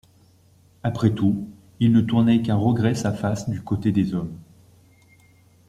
[0.81, 1.47] Après tout,
[1.79, 4.35] il ne tournait qu’à regret sa face du côté des hommes.